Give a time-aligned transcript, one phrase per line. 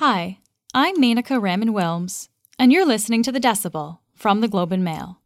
[0.00, 0.38] Hi,
[0.72, 5.18] I'm Manika Raman Wilms, and you're listening to The Decibel from the Globe and Mail.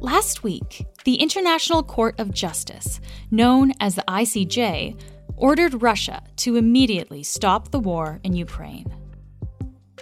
[0.00, 5.00] Last week, the International Court of Justice, known as the ICJ,
[5.36, 8.92] ordered Russia to immediately stop the war in Ukraine.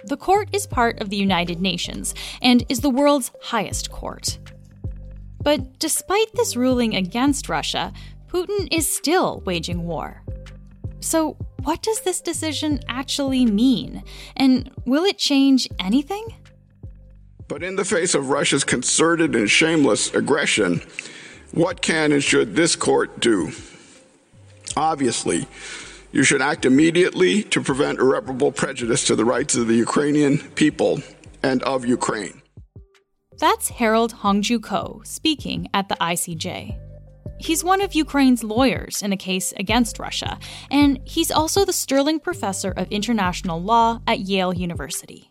[0.05, 4.39] The court is part of the United Nations and is the world's highest court.
[5.43, 7.91] But despite this ruling against Russia,
[8.33, 10.23] Putin is still waging war.
[11.01, 14.03] So, what does this decision actually mean?
[14.35, 16.33] And will it change anything?
[17.47, 20.81] But in the face of Russia's concerted and shameless aggression,
[21.51, 23.51] what can and should this court do?
[24.75, 25.45] Obviously,
[26.11, 31.01] you should act immediately to prevent irreparable prejudice to the rights of the Ukrainian people
[31.43, 32.41] and of Ukraine.
[33.37, 36.82] That's Harold Hongju Koh speaking at the ICJ.
[37.43, 40.39] He's one of Ukraine's lawyers in a case against Russia,
[40.71, 45.27] and he's also the Sterling Professor of International Law at Yale University.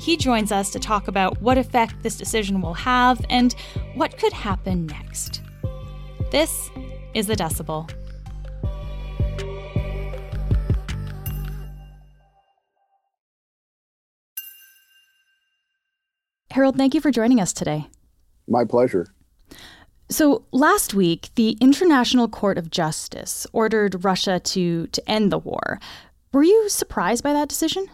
[0.00, 3.54] He joins us to talk about what effect this decision will have and
[3.94, 5.42] what could happen next.
[6.32, 6.70] This
[7.14, 7.88] is The Decibel.
[16.50, 17.86] Harold, thank you for joining us today.
[18.48, 19.06] My pleasure.
[20.10, 25.78] So, last week, the International Court of Justice ordered Russia to, to end the war.
[26.32, 27.88] Were you surprised by that decision?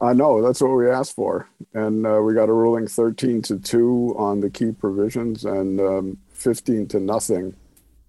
[0.00, 1.48] Uh, no, that's what we asked for.
[1.74, 6.18] And uh, we got a ruling 13 to 2 on the key provisions and um,
[6.32, 7.56] 15 to nothing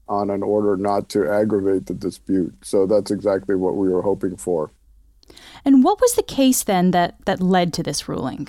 [0.10, 2.54] on an order not to aggravate the dispute.
[2.62, 4.70] So that's exactly what we were hoping for.
[5.66, 8.48] And what was the case then that, that led to this ruling?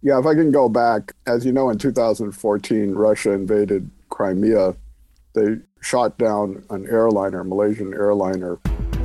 [0.00, 4.76] Yeah, if I can go back, as you know, in 2014, Russia invaded Crimea.
[5.32, 8.58] They shot down an airliner, Malaysian airliner.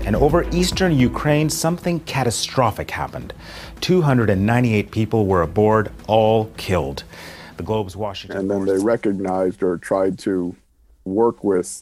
[0.05, 3.33] And over eastern Ukraine, something catastrophic happened.
[3.81, 7.03] 298 people were aboard, all killed.
[7.57, 8.37] The Globe's Washington.
[8.37, 10.55] And then they recognized or tried to
[11.05, 11.81] work with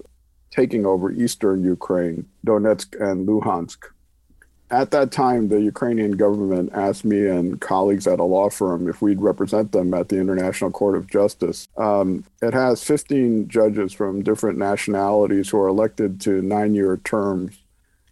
[0.51, 3.77] taking over eastern Ukraine, Donetsk and Luhansk
[4.71, 9.01] at that time, the Ukrainian government asked me and colleagues at a law firm if
[9.01, 11.67] we'd represent them at the International Court of Justice.
[11.75, 17.57] Um, it has 15 judges from different nationalities who are elected to nine year terms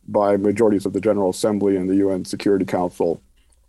[0.08, 3.22] by majorities of the General Assembly and the UN Security Council.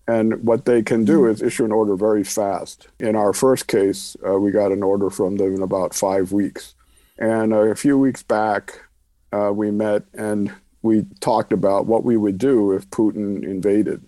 [0.08, 2.88] And what they can do is issue an order very fast.
[2.98, 6.74] In our first case, uh, we got an order from them in about five weeks.
[7.18, 8.80] And a few weeks back,
[9.32, 10.52] uh, we met and
[10.82, 14.02] we talked about what we would do if Putin invaded.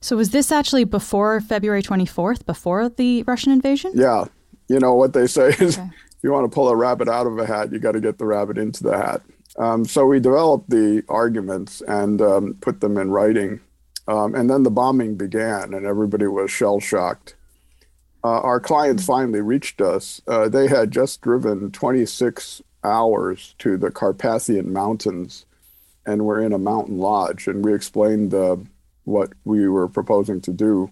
[0.00, 3.92] So, was this actually before February 24th, before the Russian invasion?
[3.94, 4.26] Yeah.
[4.68, 5.90] You know, what they say is okay.
[6.16, 8.18] if you want to pull a rabbit out of a hat, you got to get
[8.18, 9.22] the rabbit into the hat.
[9.58, 13.60] Um, so, we developed the arguments and um, put them in writing.
[14.08, 17.36] Um, and then the bombing began, and everybody was shell shocked.
[18.24, 20.20] Uh, our clients finally reached us.
[20.26, 25.44] Uh, they had just driven 26 hours to the Carpathian Mountains
[26.06, 28.56] and we're in a mountain lodge and we explained uh,
[29.04, 30.90] what we were proposing to do.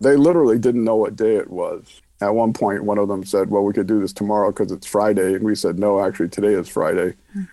[0.00, 2.00] They literally didn't know what day it was.
[2.20, 4.86] At one point one of them said well we could do this tomorrow because it's
[4.86, 7.14] friday and we said no actually today is friday.
[7.36, 7.48] Mm.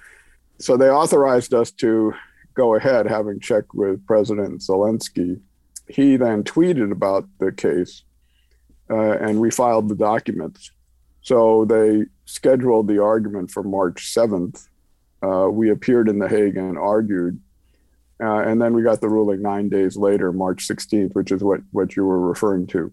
[0.60, 2.14] so they authorized us to
[2.54, 5.40] go ahead having checked with president zelensky.
[5.88, 8.04] He then tweeted about the case
[8.90, 10.72] uh, and we filed the documents.
[11.22, 14.68] So they scheduled the argument for march 7th
[15.24, 17.40] uh, we appeared in The Hague and argued.
[18.22, 21.62] Uh, and then we got the ruling nine days later, March 16th, which is what,
[21.72, 22.92] what you were referring to.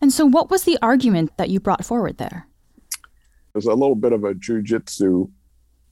[0.00, 2.46] And so, what was the argument that you brought forward there?
[3.02, 5.30] It was a little bit of a jujitsu.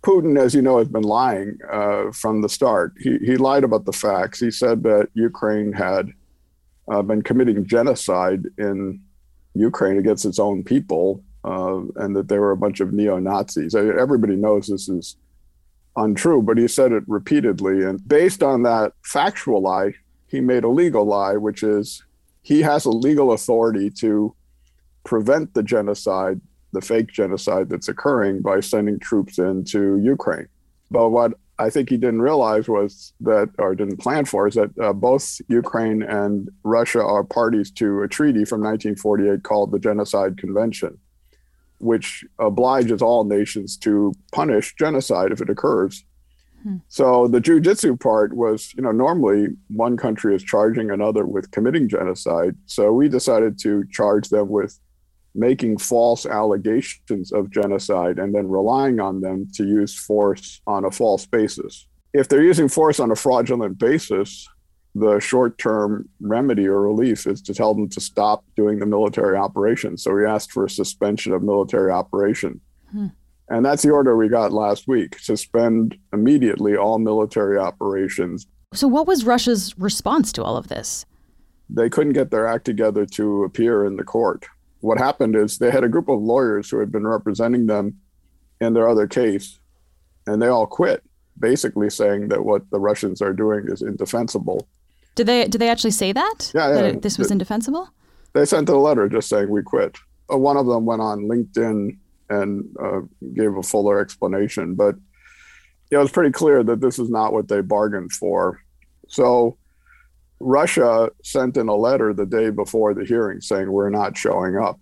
[0.05, 2.93] Putin, as you know, has been lying uh, from the start.
[2.99, 4.39] He, he lied about the facts.
[4.39, 6.13] He said that Ukraine had
[6.91, 9.01] uh, been committing genocide in
[9.55, 13.75] Ukraine against its own people uh, and that they were a bunch of neo Nazis.
[13.75, 15.17] Everybody knows this is
[15.97, 17.85] untrue, but he said it repeatedly.
[17.85, 19.95] And based on that factual lie,
[20.29, 22.03] he made a legal lie, which is
[22.43, 24.35] he has a legal authority to
[25.05, 26.41] prevent the genocide,
[26.73, 30.49] the fake genocide that's occurring by sending troops into Ukraine.
[30.91, 34.71] But what I think he didn't realize was that, or didn't plan for, is that
[34.79, 40.39] uh, both Ukraine and Russia are parties to a treaty from 1948 called the Genocide
[40.39, 40.99] Convention
[41.83, 46.05] which obliges all nations to punish genocide if it occurs.
[46.63, 46.77] Hmm.
[46.89, 51.89] So the jujitsu part was, you know, normally one country is charging another with committing
[51.89, 52.57] genocide.
[52.67, 54.79] So we decided to charge them with
[55.35, 60.91] making false allegations of genocide and then relying on them to use force on a
[60.91, 61.87] false basis.
[62.13, 64.47] If they're using force on a fraudulent basis,
[64.95, 69.37] the short term remedy or relief is to tell them to stop doing the military
[69.37, 69.97] operation.
[69.97, 72.61] So we asked for a suspension of military operation.
[72.91, 73.07] Hmm.
[73.49, 78.47] And that's the order we got last week suspend immediately all military operations.
[78.73, 81.05] So, what was Russia's response to all of this?
[81.69, 84.47] They couldn't get their act together to appear in the court.
[84.81, 87.99] What happened is they had a group of lawyers who had been representing them
[88.61, 89.59] in their other case,
[90.27, 91.03] and they all quit,
[91.39, 94.67] basically saying that what the Russians are doing is indefensible.
[95.15, 96.53] Did they did they actually say that?
[96.55, 96.83] Yeah, yeah.
[96.83, 97.91] That this was indefensible?
[98.33, 99.99] They sent a letter just saying we quit.
[100.33, 101.99] Uh, one of them went on LinkedIn
[102.31, 103.01] and uh,
[103.35, 104.95] gave a fuller explanation, but
[105.91, 108.63] it was pretty clear that this is not what they bargained for.
[109.09, 109.59] So
[110.41, 114.81] Russia sent in a letter the day before the hearing saying we're not showing up.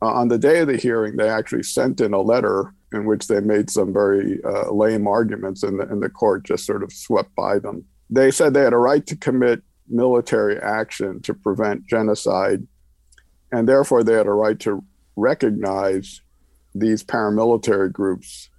[0.00, 3.26] Uh, on the day of the hearing, they actually sent in a letter in which
[3.26, 6.92] they made some very uh, lame arguments, and the, and the court just sort of
[6.92, 11.86] swept by them they said they had a right to commit military action to prevent
[11.86, 12.66] genocide,
[13.52, 14.84] and therefore they had a right to
[15.16, 16.20] recognize
[16.74, 18.50] these paramilitary groups,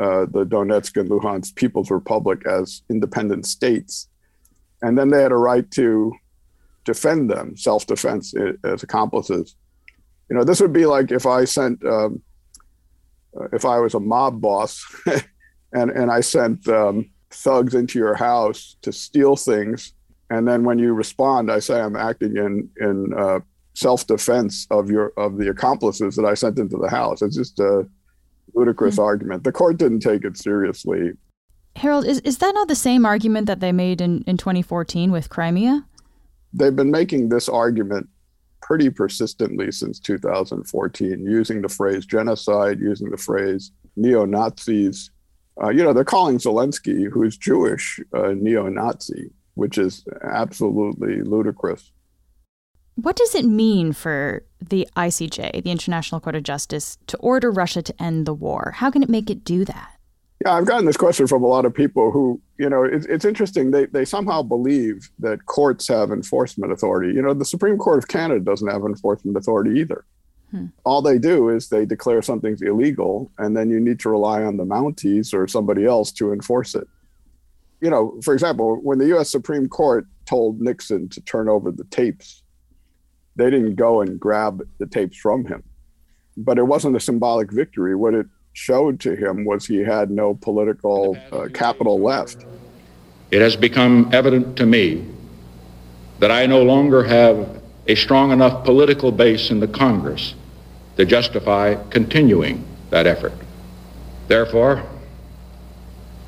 [0.00, 4.08] uh, the Donetsk and Luhansk People's Republic, as independent states.
[4.80, 6.12] And then they had a right to
[6.84, 8.34] defend them, self defense
[8.64, 9.54] as accomplices.
[10.28, 12.22] You know, this would be like if I sent, um,
[13.38, 14.84] uh, if I was a mob boss
[15.72, 19.94] and, and I sent um, thugs into your house to steal things,
[20.30, 23.40] and then when you respond, I say I'm acting in in uh,
[23.74, 27.22] self defense of your of the accomplices that I sent into the house.
[27.22, 27.86] It's just a
[28.54, 29.04] ludicrous mm-hmm.
[29.04, 29.44] argument.
[29.44, 31.12] The court didn't take it seriously.
[31.76, 35.30] Harold, is, is that not the same argument that they made in, in 2014 with
[35.30, 35.86] Crimea?
[36.52, 38.08] They've been making this argument
[38.60, 45.10] pretty persistently since 2014, using the phrase genocide, using the phrase neo Nazis,
[45.60, 51.90] uh, you know, they're calling Zelensky, who's Jewish, a neo Nazi, which is absolutely ludicrous.
[52.94, 57.82] What does it mean for the ICJ, the International Court of Justice, to order Russia
[57.82, 58.74] to end the war?
[58.76, 59.96] How can it make it do that?
[60.44, 63.24] Yeah, I've gotten this question from a lot of people who, you know, it's, it's
[63.24, 63.70] interesting.
[63.70, 67.14] They, they somehow believe that courts have enforcement authority.
[67.14, 70.04] You know, the Supreme Court of Canada doesn't have enforcement authority either.
[70.52, 70.66] Hmm.
[70.84, 74.58] All they do is they declare something's illegal, and then you need to rely on
[74.58, 76.86] the Mounties or somebody else to enforce it.
[77.80, 79.30] You know, for example, when the U.S.
[79.30, 82.42] Supreme Court told Nixon to turn over the tapes,
[83.34, 85.64] they didn't go and grab the tapes from him.
[86.36, 87.96] But it wasn't a symbolic victory.
[87.96, 92.44] What it showed to him was he had no political uh, capital left.
[93.30, 95.06] It has become evident to me
[96.18, 100.34] that I no longer have a strong enough political base in the Congress
[100.96, 103.32] to justify continuing that effort.
[104.28, 104.82] Therefore,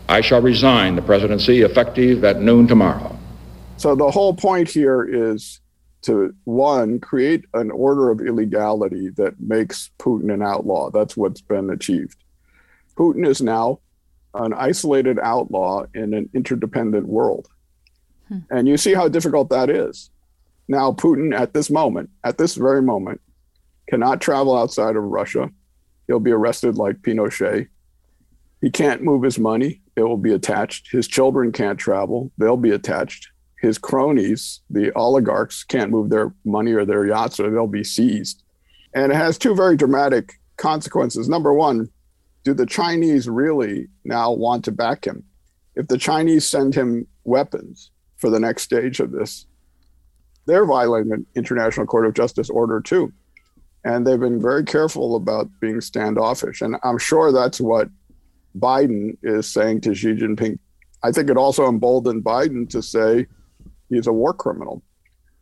[0.08, 3.18] I shall resign the presidency effective at noon tomorrow.
[3.76, 5.60] So the whole point here is
[6.02, 10.90] to one create an order of illegality that makes Putin an outlaw.
[10.90, 12.16] That's what's been achieved.
[12.96, 13.80] Putin is now
[14.34, 17.48] an isolated outlaw in an interdependent world.
[18.28, 18.38] Hmm.
[18.50, 20.10] And you see how difficult that is.
[20.68, 23.20] Now, Putin, at this moment, at this very moment,
[23.88, 25.50] cannot travel outside of Russia.
[26.06, 27.68] He'll be arrested like Pinochet.
[28.60, 30.90] He can't move his money, it will be attached.
[30.90, 33.28] His children can't travel, they'll be attached.
[33.60, 38.42] His cronies, the oligarchs, can't move their money or their yachts or they'll be seized.
[38.94, 41.28] And it has two very dramatic consequences.
[41.28, 41.88] Number one,
[42.44, 45.24] do the Chinese really now want to back him?
[45.76, 49.46] If the Chinese send him weapons for the next stage of this,
[50.46, 53.12] they're violating an International Court of Justice order too
[53.84, 56.62] and they've been very careful about being standoffish.
[56.62, 57.88] And I'm sure that's what
[58.58, 60.58] Biden is saying to Xi Jinping.
[61.02, 63.26] I think it also emboldened Biden to say
[63.90, 64.82] he's a war criminal.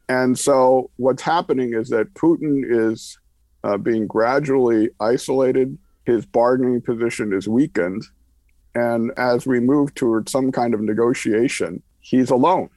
[0.08, 3.18] And so what's happening is that Putin is
[3.62, 5.78] uh, being gradually isolated.
[6.04, 8.02] His bargaining position is weakened.
[8.75, 12.70] And as we move toward some kind of negotiation, he's alone.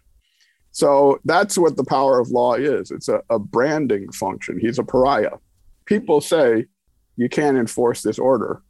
[0.72, 4.60] So that's what the power of law is it's a, a branding function.
[4.60, 5.38] He's a pariah
[5.86, 6.66] people say
[7.16, 8.62] you can't enforce this order.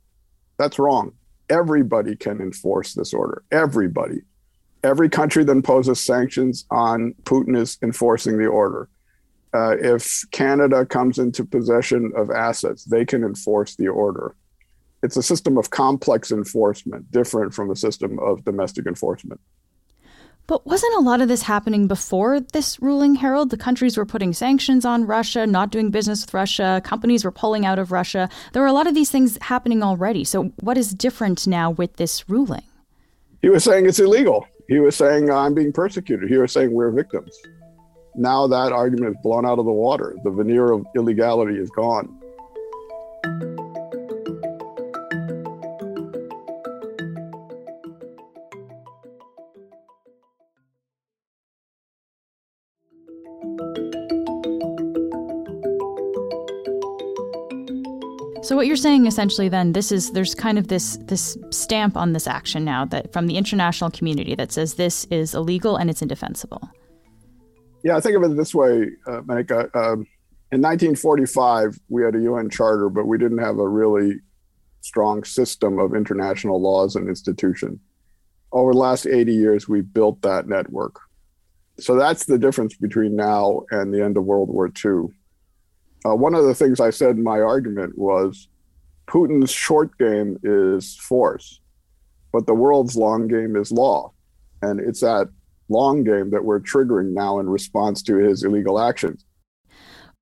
[0.57, 1.13] That's wrong.
[1.49, 3.43] Everybody can enforce this order.
[3.51, 4.21] Everybody.
[4.83, 8.89] Every country that imposes sanctions on Putin is enforcing the order.
[9.53, 14.35] Uh, if Canada comes into possession of assets, they can enforce the order.
[15.01, 19.39] It's a system of complex enforcement, different from a system of domestic enforcement.
[20.47, 23.49] But wasn't a lot of this happening before this ruling, Harold?
[23.49, 27.65] The countries were putting sanctions on Russia, not doing business with Russia, companies were pulling
[27.65, 28.29] out of Russia.
[28.53, 30.23] There were a lot of these things happening already.
[30.23, 32.63] So, what is different now with this ruling?
[33.41, 34.47] He was saying it's illegal.
[34.67, 36.29] He was saying, I'm being persecuted.
[36.29, 37.35] He was saying, we're victims.
[38.15, 40.15] Now that argument is blown out of the water.
[40.23, 42.21] The veneer of illegality is gone.
[58.45, 62.13] So what you're saying essentially then this is there's kind of this this stamp on
[62.13, 66.03] this action now that from the international community that says this is illegal and it's
[66.03, 66.69] indefensible.
[67.83, 69.61] Yeah, I think of it this way, uh, Monica.
[69.73, 70.05] Um,
[70.51, 74.19] in 1945, we had a UN charter, but we didn't have a really
[74.81, 77.79] strong system of international laws and institution.
[78.51, 80.99] Over the last 80 years, we've built that network.
[81.79, 85.15] So that's the difference between now and the end of World War II
[86.05, 88.47] uh, one of the things I said in my argument was
[89.07, 91.59] Putin's short game is force,
[92.31, 94.11] but the world's long game is law.
[94.61, 95.29] And it's that
[95.69, 99.25] long game that we're triggering now in response to his illegal actions.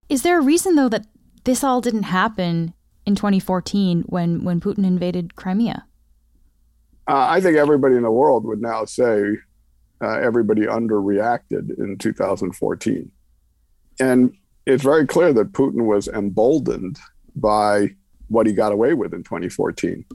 [0.09, 1.05] Is there a reason, though, that
[1.43, 2.73] this all didn't happen
[3.05, 5.85] in 2014 when, when Putin invaded Crimea?
[7.07, 9.37] Uh, I think everybody in the world would now say
[10.01, 13.11] uh, everybody underreacted in 2014.
[13.99, 14.33] And
[14.65, 16.99] it's very clear that Putin was emboldened
[17.35, 17.95] by
[18.27, 20.05] what he got away with in 2014.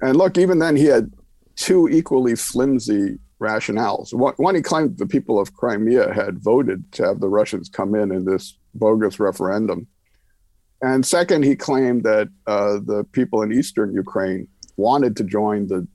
[0.00, 1.12] And look, even then, he had
[1.56, 4.14] two equally flimsy rationales.
[4.14, 8.12] One, he claimed the people of Crimea had voted to have the Russians come in
[8.12, 9.86] in this bogus referendum.
[10.80, 15.86] And second, he claimed that uh, the people in eastern Ukraine wanted to join the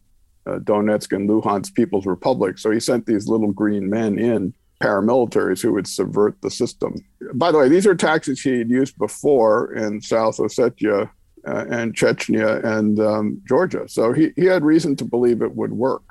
[0.46, 2.58] uh, Donetsk and Luhansk People's Republic.
[2.58, 6.96] So he sent these little green men in paramilitaries who would subvert the system.
[7.34, 11.10] By the way, these are tactics he had used before in South Ossetia
[11.48, 13.88] uh, and Chechnya and um, Georgia.
[13.88, 16.04] So he, he had reason to believe it would work.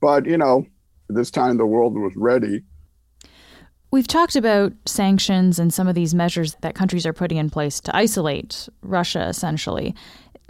[0.00, 0.66] But, you know,
[1.08, 2.62] this time the world was ready.
[3.90, 7.80] We've talked about sanctions and some of these measures that countries are putting in place
[7.80, 9.94] to isolate Russia, essentially.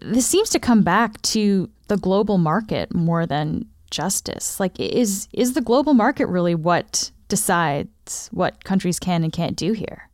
[0.00, 4.60] This seems to come back to the global market more than justice?
[4.60, 9.72] Like, is is the global market really what decides what countries can and can't do
[9.72, 10.08] here?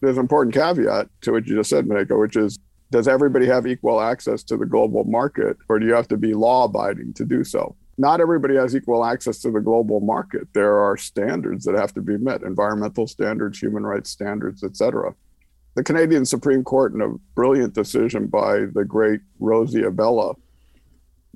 [0.00, 2.58] There's an important caveat to what you just said, Monica, which is
[2.90, 6.34] does everybody have equal access to the global market, or do you have to be
[6.34, 7.74] law abiding to do so?
[7.98, 10.48] Not everybody has equal access to the global market.
[10.52, 15.14] There are standards that have to be met environmental standards, human rights standards, etc.
[15.74, 20.34] The Canadian Supreme Court, in a brilliant decision by the great Rosie Abella,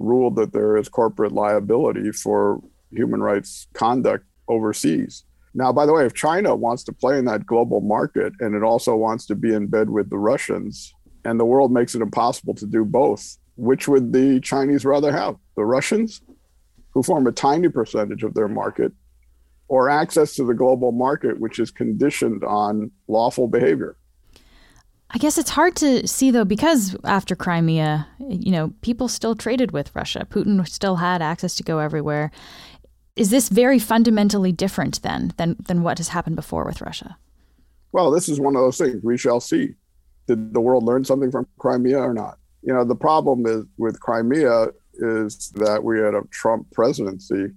[0.01, 5.25] ruled that there is corporate liability for human rights conduct overseas.
[5.55, 8.63] Now, by the way, if China wants to play in that global market and it
[8.63, 10.93] also wants to be in bed with the Russians,
[11.25, 15.37] and the world makes it impossible to do both, which would the Chinese rather have?
[15.57, 16.23] The Russians,
[16.91, 18.93] who form a tiny percentage of their market,
[19.69, 23.97] or access to the global market, which is conditioned on lawful behavior?
[25.13, 29.73] I guess it's hard to see though because after Crimea, you know, people still traded
[29.73, 30.27] with Russia.
[30.31, 32.31] Putin still had access to go everywhere.
[33.17, 37.17] Is this very fundamentally different then than than what has happened before with Russia?
[37.93, 39.75] Well, this is one of those things we shall see.
[40.29, 42.39] Did the world learn something from Crimea or not?
[42.63, 47.49] You know, the problem is with Crimea is that we had a Trump presidency,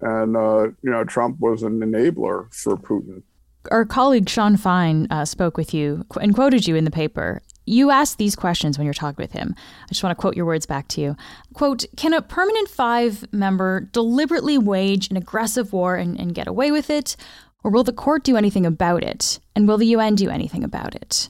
[0.00, 3.22] and uh, you know, Trump was an enabler for Putin
[3.70, 7.42] our colleague Sean Fine uh, spoke with you and quoted you in the paper.
[7.66, 9.54] You asked these questions when you're talking with him.
[9.84, 11.16] I just want to quote your words back to you.
[11.52, 16.70] Quote, can a permanent five member deliberately wage an aggressive war and, and get away
[16.70, 17.16] with it?
[17.64, 19.38] Or will the court do anything about it?
[19.54, 21.28] And will the UN do anything about it?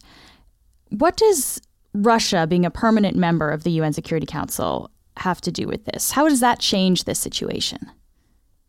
[0.90, 1.60] What does
[1.92, 6.12] Russia being a permanent member of the UN Security Council have to do with this?
[6.12, 7.90] How does that change this situation?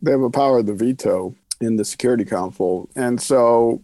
[0.02, 2.90] They have a power of the veto in the Security Council.
[2.96, 3.82] And so,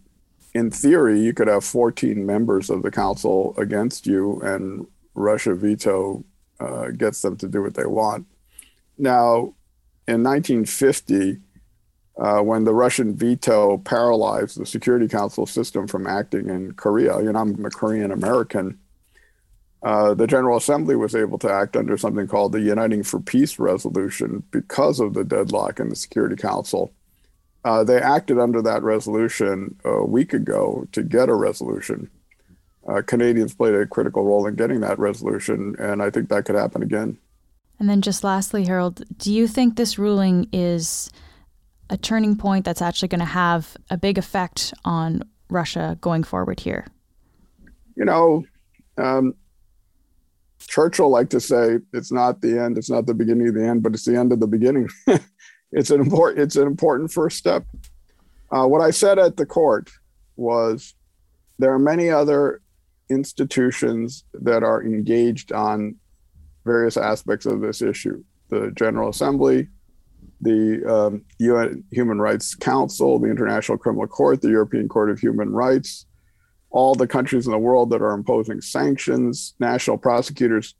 [0.54, 6.24] in theory, you could have 14 members of the council against you, and Russia veto
[6.60, 8.26] uh, gets them to do what they want.
[8.98, 9.54] Now,
[10.08, 11.40] in 1950,
[12.18, 17.30] uh, when the Russian veto paralyzed the Security Council system from acting in Korea, you
[17.30, 18.78] know, I'm a Korean American.
[19.82, 23.58] Uh, the General Assembly was able to act under something called the Uniting for Peace
[23.58, 26.90] resolution because of the deadlock in the Security Council.
[27.66, 32.08] Uh, they acted under that resolution a week ago to get a resolution.
[32.86, 36.54] Uh, Canadians played a critical role in getting that resolution, and I think that could
[36.54, 37.18] happen again.
[37.80, 41.10] And then, just lastly, Harold, do you think this ruling is
[41.90, 46.60] a turning point that's actually going to have a big effect on Russia going forward
[46.60, 46.86] here?
[47.96, 48.44] You know,
[48.96, 49.34] um,
[50.60, 52.78] Churchill liked to say, "It's not the end.
[52.78, 54.88] It's not the beginning of the end, but it's the end of the beginning."
[55.76, 56.40] it's an important.
[56.40, 57.64] It's an important first step.
[58.50, 59.90] Uh, what I said at the court
[60.36, 60.94] was,
[61.58, 62.62] there are many other
[63.10, 65.96] institutions that are engaged on
[66.64, 69.68] various aspects of this issue: the General Assembly,
[70.40, 75.50] the um, UN Human Rights Council, the International Criminal Court, the European Court of Human
[75.50, 76.06] Rights,
[76.70, 80.74] all the countries in the world that are imposing sanctions, national prosecutors,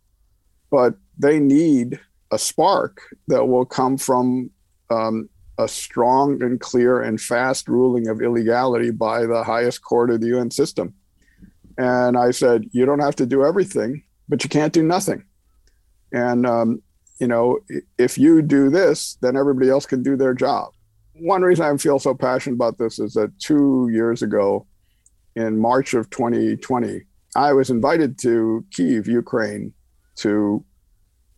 [0.71, 2.01] but they need
[2.31, 4.51] a spark that will come from
[4.91, 5.29] um,
[5.59, 10.29] a strong and clear and fast ruling of illegality by the highest court of the
[10.29, 10.95] UN system.
[11.79, 15.25] And I said, you don't have to do everything, but you can't do nothing.
[16.13, 16.83] And um,
[17.19, 17.59] you know,
[17.99, 20.73] if you do this, then everybody else can do their job.
[21.15, 24.67] One reason I feel so passionate about this is that two years ago,
[25.35, 27.03] in March of 2020,
[27.35, 29.73] I was invited to Kiev, Ukraine,
[30.17, 30.65] to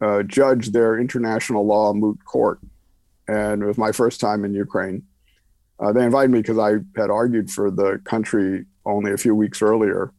[0.00, 2.60] uh, judge their international law moot court.
[3.28, 5.04] And it was my first time in Ukraine.
[5.80, 9.62] Uh, they invited me because I had argued for the country only a few weeks
[9.62, 10.12] earlier.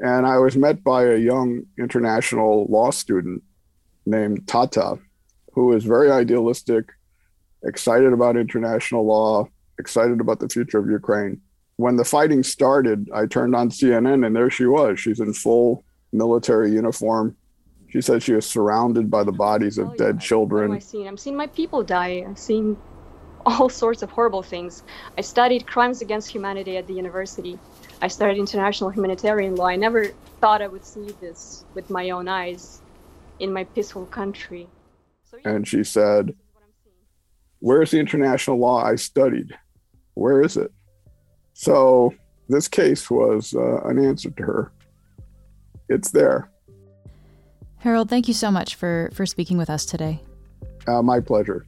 [0.00, 3.42] And I was met by a young international law student
[4.06, 4.98] named Tata,
[5.52, 6.86] who is very idealistic,
[7.64, 11.40] excited about international law, excited about the future of Ukraine.
[11.76, 15.00] When the fighting started, I turned on CNN and there she was.
[15.00, 17.36] She's in full military uniform.
[17.88, 20.72] She said she was surrounded by the bodies of oh, dead children.
[20.72, 21.08] I've seen?
[21.08, 22.24] I've seen my people die.
[22.28, 22.76] I've seen
[23.46, 24.82] all sorts of horrible things.
[25.16, 27.58] I studied crimes against humanity at the university.
[28.02, 29.66] I studied international humanitarian law.
[29.66, 30.08] I never
[30.40, 32.82] thought I would see this with my own eyes
[33.38, 34.68] in my peaceful country.
[35.24, 36.34] So, yeah, and she said,
[37.60, 39.56] Where's the international law I studied?
[40.14, 40.72] Where is it?
[41.54, 42.14] So
[42.48, 44.72] this case was uh, an answer to her.
[45.88, 46.50] It's there.
[47.80, 50.20] Harold, thank you so much for, for speaking with us today.
[50.86, 51.64] Uh, my pleasure.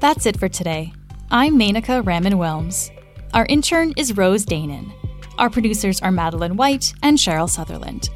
[0.00, 0.92] That's it for today.
[1.30, 2.90] I'm Manika Raman Wilms.
[3.34, 4.92] Our intern is Rose Danon.
[5.38, 8.10] Our producers are Madeline White and Cheryl Sutherland.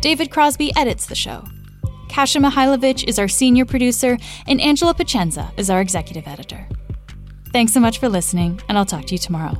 [0.00, 1.44] David Crosby edits the show.
[2.08, 6.66] Kasia Mihailovich is our senior producer, and Angela Pacienza is our executive editor.
[7.52, 9.56] Thanks so much for listening, and I'll talk to you tomorrow.